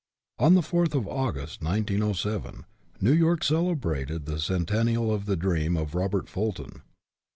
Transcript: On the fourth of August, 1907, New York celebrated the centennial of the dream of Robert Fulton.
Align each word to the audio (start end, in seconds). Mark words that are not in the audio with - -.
On 0.39 0.55
the 0.55 0.63
fourth 0.63 0.95
of 0.95 1.07
August, 1.07 1.61
1907, 1.61 2.65
New 3.01 3.11
York 3.13 3.43
celebrated 3.43 4.25
the 4.25 4.39
centennial 4.39 5.13
of 5.13 5.27
the 5.27 5.35
dream 5.37 5.77
of 5.77 5.93
Robert 5.93 6.27
Fulton. 6.27 6.81